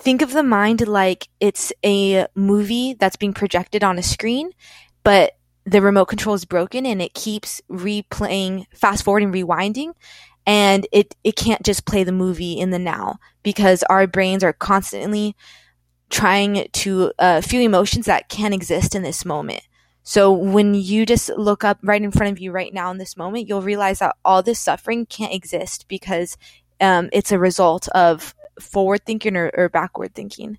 think 0.00 0.22
of 0.22 0.32
the 0.32 0.42
mind 0.42 0.86
like 0.86 1.28
it's 1.38 1.72
a 1.84 2.26
movie 2.34 2.94
that's 2.94 3.16
being 3.16 3.34
projected 3.34 3.84
on 3.84 3.98
a 3.98 4.02
screen, 4.02 4.50
but 5.04 5.36
the 5.64 5.82
remote 5.82 6.06
control 6.06 6.34
is 6.34 6.44
broken 6.44 6.86
and 6.86 7.02
it 7.02 7.14
keeps 7.14 7.60
replaying, 7.70 8.66
fast 8.74 9.04
forwarding, 9.04 9.32
rewinding, 9.32 9.92
and 10.46 10.86
it 10.90 11.14
it 11.22 11.36
can't 11.36 11.62
just 11.62 11.84
play 11.84 12.02
the 12.02 12.12
movie 12.12 12.58
in 12.58 12.70
the 12.70 12.78
now 12.78 13.18
because 13.42 13.82
our 13.84 14.06
brains 14.06 14.42
are 14.42 14.54
constantly 14.54 15.36
trying 16.08 16.66
to 16.72 17.12
uh, 17.18 17.40
feel 17.40 17.62
emotions 17.62 18.06
that 18.06 18.28
can't 18.28 18.54
exist 18.54 18.94
in 18.94 19.02
this 19.02 19.24
moment. 19.24 19.62
So 20.02 20.32
when 20.32 20.74
you 20.74 21.04
just 21.06 21.28
look 21.28 21.62
up 21.62 21.78
right 21.82 22.02
in 22.02 22.10
front 22.10 22.32
of 22.32 22.40
you 22.40 22.50
right 22.52 22.72
now 22.72 22.90
in 22.90 22.98
this 22.98 23.16
moment, 23.16 23.48
you'll 23.48 23.62
realize 23.62 24.00
that 24.00 24.16
all 24.24 24.42
this 24.42 24.58
suffering 24.58 25.06
can't 25.06 25.32
exist 25.32 25.86
because 25.88 26.36
um, 26.80 27.10
it's 27.12 27.30
a 27.30 27.38
result 27.38 27.86
of 27.88 28.34
forward 28.60 29.04
thinking 29.04 29.36
or, 29.36 29.50
or 29.54 29.68
backward 29.68 30.14
thinking. 30.14 30.58